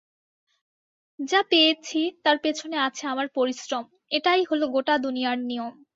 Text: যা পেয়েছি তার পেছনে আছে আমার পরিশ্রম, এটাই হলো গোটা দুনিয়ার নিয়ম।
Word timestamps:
যা 1.19 1.41
পেয়েছি 1.51 1.99
তার 2.23 2.37
পেছনে 2.43 2.77
আছে 2.87 3.03
আমার 3.07 3.27
পরিশ্রম, 3.35 3.83
এটাই 4.11 4.41
হলো 4.49 4.65
গোটা 4.67 4.95
দুনিয়ার 4.97 5.37
নিয়ম। 5.41 5.73